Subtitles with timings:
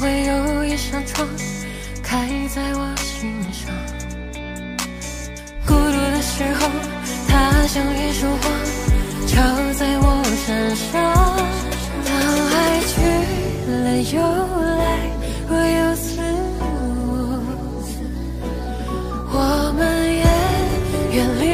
[0.00, 1.28] 会有一扇窗
[2.02, 3.70] 开在我心上
[5.66, 6.70] 孤独的时候
[7.28, 8.44] 他像一束光
[9.26, 9.36] 照
[9.74, 10.90] 在我身上。
[12.04, 12.10] 当
[12.48, 12.92] 爱去
[13.70, 14.16] 了又
[14.78, 14.82] 来
[15.48, 16.06] 若有似
[16.60, 16.62] 无
[19.32, 19.36] 我
[19.76, 19.80] 们
[20.16, 20.24] 也
[21.14, 21.44] 远离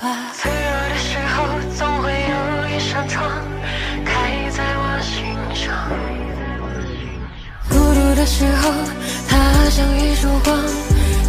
[0.00, 0.32] 把。
[0.34, 1.36] 脆弱的时候，
[1.76, 3.30] 总会有一扇窗
[4.04, 4.12] 开
[4.50, 5.74] 在我心上。
[7.68, 8.72] 孤独的时候，
[9.28, 9.36] 它
[9.70, 10.56] 像一束光，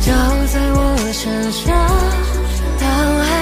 [0.01, 0.11] 照
[0.51, 1.75] 在我身上。
[2.79, 2.85] 当
[3.19, 3.34] 爱。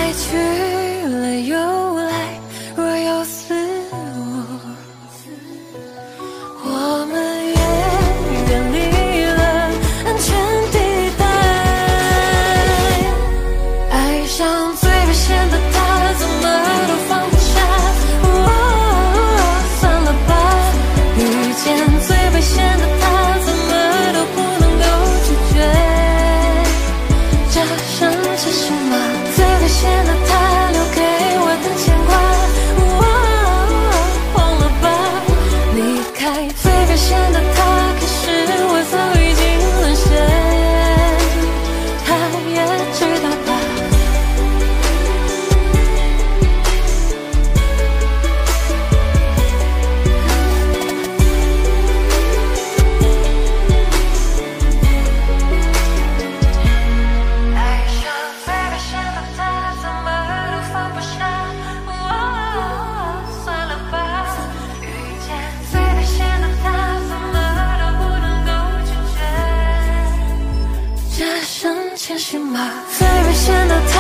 [71.95, 72.59] 前行吧，
[72.97, 73.92] 最危险的。